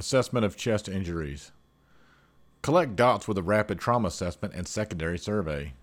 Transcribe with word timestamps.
Assessment 0.00 0.46
of 0.46 0.56
chest 0.56 0.88
injuries. 0.88 1.52
Collect 2.62 2.96
dots 2.96 3.28
with 3.28 3.36
a 3.36 3.42
rapid 3.42 3.78
trauma 3.78 4.08
assessment 4.08 4.54
and 4.54 4.66
secondary 4.66 5.18
survey. 5.18 5.74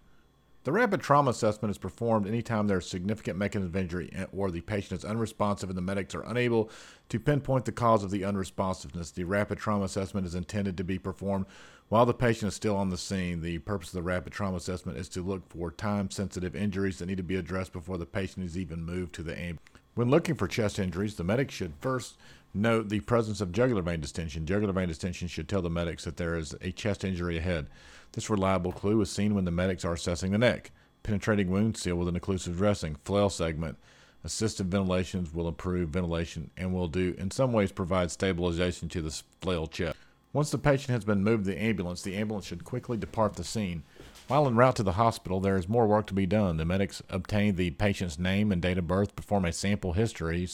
The 0.64 0.72
rapid 0.72 1.02
trauma 1.02 1.30
assessment 1.30 1.70
is 1.70 1.78
performed 1.78 2.26
anytime 2.26 2.66
there 2.66 2.80
is 2.80 2.88
significant 2.90 3.38
mechanism 3.38 3.70
of 3.70 3.76
injury 3.76 4.12
or 4.36 4.50
the 4.50 4.62
patient 4.62 5.00
is 5.00 5.06
unresponsive 5.06 5.70
and 5.70 5.78
the 5.78 5.84
medics 5.84 6.16
are 6.16 6.24
unable 6.24 6.72
to 7.10 7.20
pinpoint 7.20 7.66
the 7.66 7.72
cause 7.72 8.04
of 8.04 8.10
the 8.10 8.24
unresponsiveness. 8.24 9.14
The 9.14 9.24
rapid 9.24 9.60
trauma 9.60 9.86
assessment 9.86 10.26
is 10.26 10.34
intended 10.34 10.78
to 10.78 10.84
be 10.84 10.98
performed 10.98 11.46
while 11.90 12.08
the 12.08 12.14
patient 12.16 12.48
is 12.48 12.56
still 12.56 12.76
on 12.76 12.90
the 12.90 12.98
scene. 12.98 13.42
The 13.42 13.60
purpose 13.60 13.90
of 13.90 13.94
the 13.94 14.02
rapid 14.02 14.34
trauma 14.34 14.58
assessment 14.58 14.98
is 14.98 15.10
to 15.10 15.22
look 15.22 15.48
for 15.48 15.70
time 15.70 16.10
sensitive 16.10 16.56
injuries 16.56 16.98
that 16.98 17.06
need 17.06 17.18
to 17.18 17.24
be 17.24 17.36
addressed 17.36 17.72
before 17.72 18.00
the 18.00 18.08
patient 18.08 18.48
is 18.48 18.58
even 18.58 18.84
moved 18.84 19.14
to 19.14 19.22
the 19.22 19.38
ambulance. 19.38 19.62
When 19.94 20.10
looking 20.12 20.36
for 20.36 20.48
chest 20.48 20.78
injuries, 20.78 21.16
the 21.16 21.24
medic 21.24 21.50
should 21.50 21.74
first 21.82 22.18
note 22.54 22.90
the 22.90 23.00
presence 23.02 23.42
of 23.42 23.52
jugular 23.52 23.82
vein 23.82 24.00
distension. 24.00 24.46
Jugular 24.46 24.74
vein 24.74 24.88
distension 24.88 25.28
should 25.28 25.48
tell 25.48 25.62
the 25.62 25.70
medics 25.70 26.06
that 26.06 26.18
there 26.18 26.36
is 26.36 26.56
a 26.62 26.72
chest 26.72 27.04
injury 27.04 27.38
ahead. 27.38 27.68
This 28.14 28.30
reliable 28.30 28.72
clue 28.72 29.00
is 29.02 29.12
seen 29.12 29.36
when 29.36 29.46
the 29.46 29.52
medics 29.52 29.86
are 29.86 29.94
assessing 29.94 30.32
the 30.32 30.38
neck. 30.38 30.72
Penetrating 31.04 31.50
wound 31.50 31.78
seal 31.78 31.96
with 31.96 32.08
an 32.08 32.20
occlusive 32.20 32.58
dressing, 32.58 32.96
flail 33.04 33.30
segment. 33.30 33.78
Assisted 34.24 34.70
ventilations 34.72 35.34
will 35.34 35.48
improve 35.48 35.90
ventilation 35.90 36.50
and 36.58 36.74
will 36.74 36.88
do, 36.88 37.16
in 37.18 37.32
some 37.32 37.54
ways, 37.54 37.72
provide 37.72 38.12
stabilization 38.12 38.90
to 38.90 39.02
the 39.02 39.22
flail 39.42 39.68
chest. 39.68 39.96
Once 40.34 40.50
the 40.52 40.58
patient 40.58 40.90
has 40.90 41.06
been 41.06 41.24
moved 41.24 41.46
to 41.46 41.52
the 41.52 41.62
ambulance, 41.62 42.02
the 42.02 42.16
ambulance 42.16 42.46
should 42.46 42.66
quickly 42.66 42.98
depart 42.98 43.36
the 43.36 43.44
scene. 43.44 43.84
While 44.28 44.46
en 44.46 44.56
route 44.56 44.76
to 44.76 44.84
the 44.84 44.94
hospital, 44.94 45.40
there 45.40 45.56
is 45.56 45.70
more 45.70 45.88
work 45.88 46.08
to 46.08 46.14
be 46.14 46.26
done. 46.26 46.58
The 46.58 46.66
medics 46.66 47.02
obtain 47.10 47.56
the 47.56 47.72
patient's 47.72 48.20
name 48.20 48.52
and 48.52 48.62
date 48.62 48.78
of 48.78 48.88
birth, 48.88 49.16
perform 49.16 49.46
a 49.46 49.54
sample 49.54 49.94
history, 49.94 50.48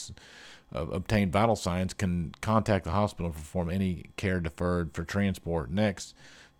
uh, 0.73 0.88
obtain 0.88 1.31
vital 1.31 1.55
signs, 1.55 1.94
can 1.94 2.34
contact 2.41 2.85
the 2.85 2.91
hospital, 2.91 3.31
to 3.31 3.38
perform 3.38 3.70
any 3.70 4.05
care 4.17 4.40
deferred 4.40 4.94
for 4.94 5.03
transport. 5.03 5.72
Next, 5.72 6.13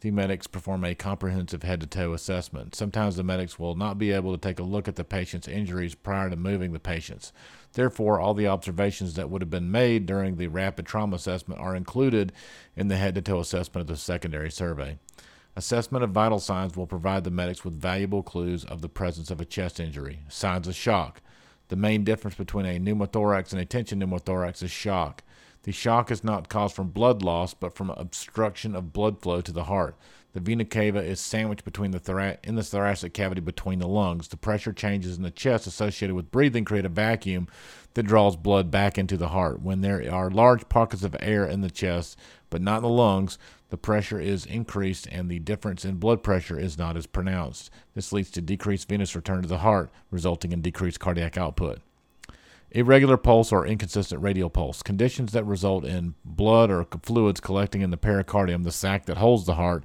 the 0.04 0.12
medics 0.12 0.48
perform 0.48 0.84
a 0.84 0.96
comprehensive 0.96 1.64
head 1.64 1.80
to 1.80 1.88
toe 1.88 2.14
assessment. 2.14 2.76
Sometimes 2.76 3.16
the 3.16 3.24
medics 3.24 3.58
will 3.58 3.76
not 3.76 3.98
be 3.98 4.12
able 4.12 4.34
to 4.34 4.38
take 4.38 4.60
a 4.60 4.64
look 4.64 4.90
at 4.90 4.98
the 4.98 5.06
patient's 5.06 5.48
injuries 5.48 5.96
prior 5.96 6.30
to 6.30 6.36
moving 6.36 6.74
the 6.74 6.80
patients. 6.80 7.32
Therefore, 7.72 8.20
all 8.20 8.34
the 8.34 8.48
observations 8.48 9.14
that 9.14 9.30
would 9.30 9.42
have 9.42 9.50
been 9.50 9.72
made 9.72 10.06
during 10.06 10.36
the 10.36 10.48
rapid 10.48 10.86
trauma 10.86 11.16
assessment 11.16 11.62
are 11.62 11.74
included 11.74 12.34
in 12.76 12.90
the 12.90 12.98
head 12.98 13.16
to 13.16 13.22
toe 13.22 13.40
assessment 13.40 13.82
of 13.84 13.88
the 13.88 13.96
secondary 13.96 14.52
survey. 14.52 14.98
Assessment 15.56 16.04
of 16.04 16.10
vital 16.10 16.40
signs 16.40 16.76
will 16.76 16.86
provide 16.86 17.24
the 17.24 17.32
medics 17.32 17.64
with 17.64 17.80
valuable 17.80 18.24
clues 18.24 18.66
of 18.66 18.82
the 18.82 18.90
presence 18.90 19.32
of 19.32 19.40
a 19.40 19.46
chest 19.46 19.80
injury. 19.80 20.20
Signs 20.28 20.68
of 20.68 20.76
shock. 20.76 21.22
The 21.74 21.78
main 21.78 22.04
difference 22.04 22.36
between 22.38 22.68
a 22.68 22.80
pneumothorax 22.80 23.52
and 23.52 23.60
a 23.60 23.66
tension 23.66 24.00
pneumothorax 24.00 24.62
is 24.62 24.70
shock. 24.70 25.24
The 25.64 25.72
shock 25.72 26.12
is 26.12 26.24
not 26.24 26.48
caused 26.48 26.76
from 26.76 26.90
blood 26.90 27.24
loss, 27.24 27.56
but 27.56 27.74
from 27.74 27.90
obstruction 27.90 28.76
of 28.76 28.94
blood 28.94 29.24
flow 29.24 29.42
to 29.42 29.52
the 29.52 29.64
heart. 29.64 29.98
The 30.34 30.40
vena 30.40 30.66
cava 30.66 31.00
is 31.00 31.20
sandwiched 31.20 31.64
between 31.64 31.92
the 31.92 32.00
thora- 32.00 32.40
in 32.44 32.56
the 32.56 32.64
thoracic 32.64 33.14
cavity 33.14 33.40
between 33.40 33.78
the 33.78 33.88
lungs. 33.88 34.28
The 34.28 34.38
pressure 34.38 34.74
changes 34.74 35.16
in 35.16 35.22
the 35.22 35.30
chest 35.30 35.68
associated 35.68 36.16
with 36.16 36.32
breathing 36.32 36.66
create 36.66 36.86
a 36.86 36.90
vacuum 36.90 37.48
that 37.94 38.04
draws 38.04 38.36
blood 38.36 38.72
back 38.72 38.98
into 38.98 39.16
the 39.16 39.28
heart. 39.28 39.62
When 39.62 39.82
there 39.82 40.12
are 40.12 40.32
large 40.32 40.68
pockets 40.70 41.04
of 41.04 41.16
air 41.20 41.46
in 41.46 41.62
the 41.62 41.70
chest, 41.70 42.18
but 42.50 42.64
not 42.64 42.78
in 42.78 42.84
the 42.84 42.90
lungs, 42.90 43.38
the 43.70 43.78
pressure 43.78 44.20
is 44.20 44.48
increased 44.48 45.08
and 45.12 45.30
the 45.30 45.38
difference 45.38 45.86
in 45.86 45.98
blood 45.98 46.24
pressure 46.24 46.60
is 46.60 46.80
not 46.80 46.98
as 46.98 47.06
pronounced. 47.06 47.70
This 47.94 48.12
leads 48.12 48.32
to 48.32 48.42
decreased 48.42 48.90
venous 48.90 49.16
return 49.16 49.44
to 49.44 49.48
the 49.48 49.60
heart, 49.60 49.92
resulting 50.10 50.52
in 50.52 50.62
decreased 50.62 51.00
cardiac 51.00 51.38
output. 51.38 51.80
Irregular 52.72 53.18
pulse 53.18 53.52
or 53.52 53.68
inconsistent 53.68 54.20
radial 54.24 54.50
pulse, 54.50 54.82
conditions 54.82 55.32
that 55.34 55.46
result 55.46 55.86
in 55.86 56.16
blood 56.26 56.72
or 56.72 56.88
fluids 57.04 57.40
collecting 57.40 57.82
in 57.82 57.92
the 57.92 57.98
pericardium, 57.98 58.64
the 58.64 58.72
sac 58.72 59.06
that 59.06 59.18
holds 59.18 59.46
the 59.46 59.56
heart, 59.56 59.84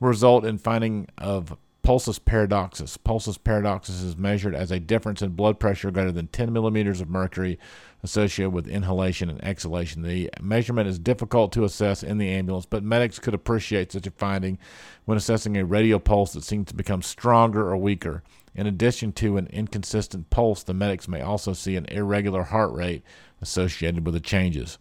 result 0.00 0.44
in 0.44 0.58
finding 0.58 1.06
of 1.18 1.56
pulsus 1.82 2.18
paradoxus. 2.18 2.96
Pulsus 2.96 3.42
paradoxus 3.42 4.02
is 4.02 4.16
measured 4.16 4.54
as 4.54 4.70
a 4.70 4.80
difference 4.80 5.22
in 5.22 5.30
blood 5.30 5.58
pressure 5.58 5.90
greater 5.90 6.12
than 6.12 6.28
10 6.28 6.52
millimeters 6.52 7.00
of 7.00 7.08
mercury 7.08 7.58
associated 8.02 8.50
with 8.50 8.68
inhalation 8.68 9.28
and 9.28 9.42
exhalation. 9.44 10.02
The 10.02 10.30
measurement 10.40 10.88
is 10.88 10.98
difficult 10.98 11.52
to 11.52 11.64
assess 11.64 12.02
in 12.02 12.18
the 12.18 12.28
ambulance, 12.28 12.66
but 12.66 12.82
medics 12.82 13.18
could 13.18 13.34
appreciate 13.34 13.92
such 13.92 14.06
a 14.06 14.10
finding 14.12 14.58
when 15.04 15.18
assessing 15.18 15.56
a 15.56 15.64
radial 15.64 16.00
pulse 16.00 16.32
that 16.34 16.44
seems 16.44 16.66
to 16.68 16.74
become 16.74 17.02
stronger 17.02 17.68
or 17.68 17.76
weaker. 17.76 18.22
In 18.54 18.66
addition 18.66 19.12
to 19.12 19.36
an 19.36 19.46
inconsistent 19.48 20.30
pulse, 20.30 20.62
the 20.62 20.74
medics 20.74 21.08
may 21.08 21.20
also 21.20 21.52
see 21.52 21.76
an 21.76 21.86
irregular 21.86 22.44
heart 22.44 22.72
rate 22.72 23.02
associated 23.40 24.04
with 24.04 24.14
the 24.14 24.20
changes. 24.20 24.78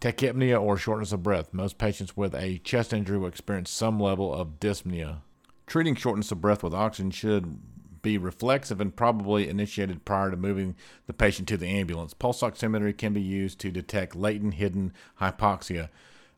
Tachypnea 0.00 0.60
or 0.60 0.76
shortness 0.76 1.12
of 1.12 1.22
breath. 1.22 1.52
Most 1.52 1.78
patients 1.78 2.16
with 2.16 2.34
a 2.34 2.58
chest 2.58 2.92
injury 2.92 3.18
will 3.18 3.28
experience 3.28 3.70
some 3.70 4.00
level 4.00 4.34
of 4.34 4.60
dyspnea. 4.60 5.18
Treating 5.66 5.94
shortness 5.94 6.32
of 6.32 6.40
breath 6.40 6.62
with 6.62 6.74
oxygen 6.74 7.10
should 7.10 7.58
be 8.02 8.16
reflexive 8.16 8.80
and 8.80 8.96
probably 8.96 9.48
initiated 9.48 10.06
prior 10.06 10.30
to 10.30 10.36
moving 10.36 10.74
the 11.06 11.12
patient 11.12 11.46
to 11.48 11.58
the 11.58 11.68
ambulance. 11.68 12.14
Pulse 12.14 12.40
oximetry 12.40 12.96
can 12.96 13.12
be 13.12 13.20
used 13.20 13.58
to 13.60 13.70
detect 13.70 14.16
latent 14.16 14.54
hidden 14.54 14.92
hypoxia. 15.20 15.90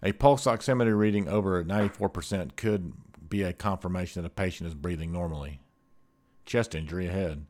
A 0.02 0.12
pulse 0.12 0.44
oximetry 0.44 0.98
reading 0.98 1.28
over 1.28 1.62
94% 1.62 2.56
could 2.56 2.92
be 3.28 3.44
a 3.44 3.52
confirmation 3.52 4.20
that 4.20 4.26
a 4.26 4.30
patient 4.30 4.66
is 4.66 4.74
breathing 4.74 5.12
normally 5.12 5.60
chest 6.44 6.74
injury 6.74 7.06
ahead. 7.06 7.46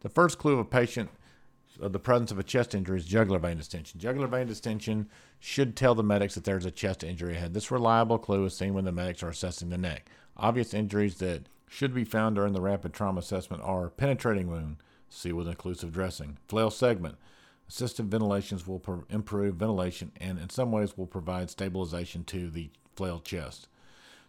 The 0.00 0.08
first 0.08 0.38
clue 0.38 0.54
of 0.54 0.60
a 0.60 0.64
patient 0.64 1.10
of 1.80 1.92
the 1.92 1.98
presence 1.98 2.30
of 2.30 2.38
a 2.38 2.42
chest 2.42 2.74
injury 2.74 2.98
is 2.98 3.04
jugular 3.04 3.38
vein 3.38 3.56
distension. 3.56 4.00
Jugular 4.00 4.26
vein 4.26 4.46
distension 4.46 5.08
should 5.38 5.76
tell 5.76 5.94
the 5.94 6.02
medics 6.02 6.34
that 6.34 6.44
there's 6.44 6.64
a 6.64 6.70
chest 6.70 7.04
injury 7.04 7.36
ahead. 7.36 7.54
This 7.54 7.70
reliable 7.70 8.18
clue 8.18 8.44
is 8.44 8.56
seen 8.56 8.74
when 8.74 8.84
the 8.84 8.92
medics 8.92 9.22
are 9.22 9.28
assessing 9.28 9.70
the 9.70 9.78
neck. 9.78 10.10
Obvious 10.36 10.74
injuries 10.74 11.16
that 11.16 11.48
should 11.68 11.94
be 11.94 12.04
found 12.04 12.36
during 12.36 12.52
the 12.52 12.60
rapid 12.60 12.92
trauma 12.92 13.20
assessment 13.20 13.62
are 13.62 13.90
penetrating 13.90 14.48
wound, 14.48 14.76
see 15.08 15.32
with 15.32 15.46
occlusive 15.46 15.92
dressing, 15.92 16.38
flail 16.48 16.70
segment. 16.70 17.16
Assisted 17.68 18.10
ventilations 18.10 18.66
will 18.66 18.82
improve 19.10 19.56
ventilation 19.56 20.10
and 20.16 20.38
in 20.38 20.48
some 20.48 20.72
ways 20.72 20.96
will 20.96 21.06
provide 21.06 21.50
stabilization 21.50 22.24
to 22.24 22.50
the 22.50 22.70
flail 22.96 23.20
chest. 23.20 23.68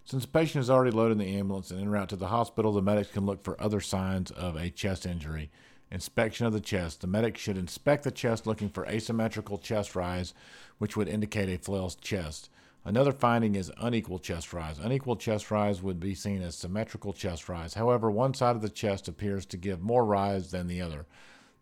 Since 0.03 0.23
the 0.23 0.31
patient 0.31 0.63
is 0.63 0.69
already 0.69 0.91
loaded 0.91 1.13
in 1.13 1.17
the 1.19 1.37
ambulance 1.37 1.71
and 1.71 1.79
en 1.79 1.89
route 1.89 2.09
to 2.09 2.15
the 2.15 2.27
hospital, 2.27 2.73
the 2.73 2.81
medics 2.81 3.11
can 3.11 3.25
look 3.25 3.43
for 3.43 3.61
other 3.61 3.79
signs 3.79 4.31
of 4.31 4.55
a 4.55 4.69
chest 4.69 5.05
injury. 5.05 5.51
Inspection 5.91 6.45
of 6.45 6.53
the 6.53 6.59
chest. 6.59 7.01
The 7.01 7.07
medic 7.07 7.37
should 7.37 7.57
inspect 7.57 8.03
the 8.03 8.11
chest 8.11 8.45
looking 8.45 8.69
for 8.69 8.85
asymmetrical 8.85 9.57
chest 9.57 9.95
rise, 9.95 10.33
which 10.77 10.95
would 10.95 11.07
indicate 11.07 11.49
a 11.49 11.57
flail 11.57 11.89
chest. 11.89 12.49
Another 12.85 13.11
finding 13.11 13.55
is 13.55 13.71
unequal 13.77 14.19
chest 14.19 14.53
rise. 14.53 14.79
Unequal 14.79 15.15
chest 15.15 15.51
rise 15.51 15.81
would 15.81 15.99
be 15.99 16.15
seen 16.15 16.41
as 16.41 16.55
symmetrical 16.55 17.11
chest 17.11 17.49
rise. 17.49 17.73
However, 17.73 18.09
one 18.09 18.33
side 18.33 18.55
of 18.55 18.61
the 18.61 18.69
chest 18.69 19.07
appears 19.07 19.45
to 19.47 19.57
give 19.57 19.81
more 19.81 20.05
rise 20.05 20.51
than 20.51 20.67
the 20.67 20.81
other. 20.81 21.05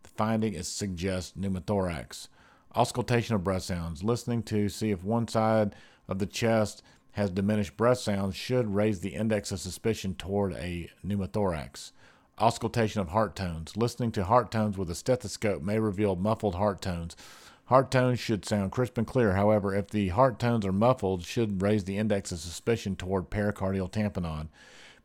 The 0.02 0.10
finding 0.10 0.54
is 0.54 0.68
suggests 0.68 1.32
pneumothorax. 1.36 2.28
Auscultation 2.74 3.34
of 3.34 3.42
breath 3.42 3.62
sounds. 3.62 4.04
Listening 4.04 4.42
to 4.44 4.68
see 4.68 4.90
if 4.90 5.02
one 5.02 5.26
side 5.26 5.74
of 6.06 6.18
the 6.18 6.26
chest 6.26 6.82
has 7.12 7.30
diminished 7.30 7.76
breath 7.76 7.98
sounds 7.98 8.36
should 8.36 8.74
raise 8.74 9.00
the 9.00 9.14
index 9.14 9.50
of 9.50 9.58
suspicion 9.58 10.14
toward 10.14 10.52
a 10.52 10.90
pneumothorax. 11.04 11.92
Auscultation 12.40 13.00
of 13.00 13.08
heart 13.08 13.34
tones. 13.34 13.76
Listening 13.76 14.12
to 14.12 14.24
heart 14.24 14.50
tones 14.50 14.78
with 14.78 14.90
a 14.90 14.94
stethoscope 14.94 15.62
may 15.62 15.78
reveal 15.78 16.14
muffled 16.14 16.54
heart 16.54 16.80
tones. 16.80 17.16
Heart 17.64 17.90
tones 17.90 18.20
should 18.20 18.44
sound 18.44 18.72
crisp 18.72 18.96
and 18.96 19.06
clear. 19.06 19.34
However, 19.34 19.74
if 19.74 19.88
the 19.88 20.08
heart 20.08 20.38
tones 20.38 20.64
are 20.64 20.72
muffled, 20.72 21.24
should 21.24 21.60
raise 21.60 21.84
the 21.84 21.98
index 21.98 22.30
of 22.30 22.38
suspicion 22.38 22.96
toward 22.96 23.28
pericardial 23.28 23.90
tamponade. 23.90 24.48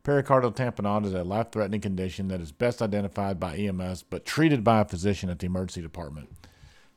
Pericardial 0.04 0.54
tamponade 0.54 1.06
is 1.06 1.12
a 1.12 1.24
life-threatening 1.24 1.80
condition 1.80 2.28
that 2.28 2.40
is 2.40 2.52
best 2.52 2.80
identified 2.80 3.40
by 3.40 3.56
EMS 3.56 4.04
but 4.04 4.24
treated 4.24 4.62
by 4.62 4.80
a 4.80 4.84
physician 4.84 5.28
at 5.28 5.40
the 5.40 5.46
emergency 5.46 5.82
department. 5.82 6.30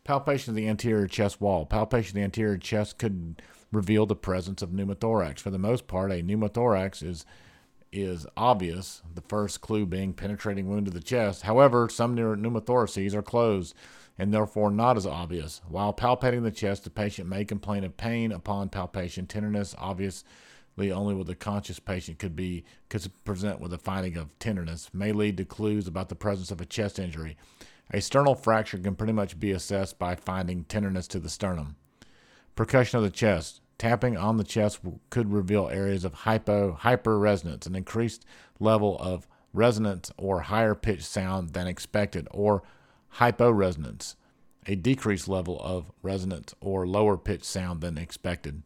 Palpation 0.03 0.51
of 0.51 0.55
the 0.55 0.67
anterior 0.67 1.07
chest 1.07 1.41
wall. 1.41 1.65
Palpation 1.65 2.11
of 2.11 2.15
the 2.15 2.23
anterior 2.23 2.57
chest 2.57 2.97
could 2.97 3.41
reveal 3.71 4.05
the 4.05 4.15
presence 4.15 4.62
of 4.62 4.69
pneumothorax. 4.69 5.39
For 5.39 5.50
the 5.50 5.57
most 5.57 5.88
part, 5.88 6.12
a 6.12 6.21
pneumothorax 6.21 7.03
is 7.03 7.25
is 7.92 8.25
obvious, 8.36 9.01
the 9.13 9.22
first 9.22 9.62
clue 9.62 9.86
being 9.86 10.13
penetrating 10.13 10.68
wound 10.68 10.86
to 10.86 10.92
the 10.92 11.01
chest. 11.01 11.44
However, 11.44 11.89
some 11.89 12.16
pneumothoraces 12.16 13.13
are 13.13 13.22
closed 13.22 13.74
and 14.18 14.34
therefore 14.34 14.72
not 14.72 14.98
as 14.98 15.06
obvious. 15.06 15.62
While 15.68 15.94
palpating 15.94 16.44
the 16.44 16.51
chest, 16.51 16.84
the 16.84 16.89
patient 16.89 17.30
may 17.30 17.45
complain 17.45 17.84
of 17.84 17.98
pain 17.98 18.31
upon 18.31 18.69
palpation. 18.69 19.28
Tenderness, 19.28 19.75
obviously 19.78 20.92
only 20.92 21.13
with 21.13 21.30
a 21.30 21.36
conscious 21.36 21.80
patient, 21.80 22.19
could 22.19 22.36
be 22.36 22.63
could 22.89 23.07
present 23.24 23.60
with 23.60 23.74
a 23.74 23.78
finding 23.78 24.18
of 24.18 24.38
tenderness, 24.39 24.89
may 24.94 25.12
lead 25.12 25.38
to 25.38 25.45
clues 25.45 25.88
about 25.88 26.10
the 26.10 26.16
presence 26.16 26.51
of 26.51 26.62
a 26.62 26.66
chest 26.66 27.00
injury. 27.00 27.38
A 27.92 28.01
sternal 28.01 28.36
fracture 28.36 28.78
can 28.78 28.95
pretty 28.95 29.13
much 29.13 29.39
be 29.39 29.51
assessed 29.51 29.98
by 29.98 30.16
finding 30.16 30.66
tenderness 30.66 31.07
to 31.07 31.19
the 31.19 31.30
sternum. 31.30 31.75
Percussion 32.56 32.98
of 32.98 33.04
the 33.04 33.10
chest. 33.10 33.62
Tapping 33.77 34.18
on 34.18 34.38
the 34.38 34.44
chest 34.44 34.79
could 35.09 35.31
reveal 35.31 35.69
areas 35.69 36.03
of 36.03 36.13
hypo 36.13 36.77
hyperresonance, 36.81 37.68
an 37.68 37.75
increased 37.75 38.25
level 38.59 38.97
of 39.00 39.27
resonance 39.53 40.12
or 40.18 40.41
higher 40.41 40.74
pitched 40.74 41.06
sound 41.06 41.53
than 41.53 41.68
expected, 41.68 42.27
or 42.31 42.63
hyporesonance, 43.15 44.15
a 44.65 44.75
decreased 44.75 45.27
level 45.27 45.59
of 45.62 45.91
resonance 46.01 46.56
or 46.59 46.88
lower 46.88 47.18
pitch 47.18 47.44
sound 47.44 47.81
than 47.81 47.97
expected. 47.97 48.63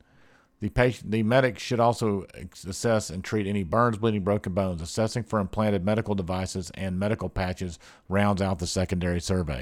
The 0.61 0.69
patient, 0.69 1.09
the 1.09 1.23
medic 1.23 1.57
should 1.57 1.79
also 1.79 2.27
assess 2.67 3.09
and 3.09 3.23
treat 3.23 3.47
any 3.47 3.63
burns, 3.63 3.97
bleeding, 3.97 4.23
broken 4.23 4.53
bones. 4.53 4.79
Assessing 4.81 5.23
for 5.23 5.39
implanted 5.39 5.83
medical 5.83 6.13
devices 6.13 6.71
and 6.75 6.99
medical 6.99 7.29
patches 7.29 7.79
rounds 8.07 8.43
out 8.43 8.59
the 8.59 8.67
secondary 8.67 9.19
survey. 9.19 9.59